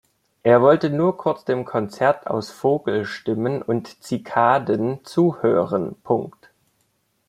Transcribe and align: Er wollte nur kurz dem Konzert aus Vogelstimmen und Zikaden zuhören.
Er 0.41 0.63
wollte 0.63 0.89
nur 0.89 1.15
kurz 1.15 1.45
dem 1.45 1.63
Konzert 1.63 2.25
aus 2.25 2.49
Vogelstimmen 2.49 3.61
und 3.61 4.01
Zikaden 4.03 5.05
zuhören. 5.05 5.95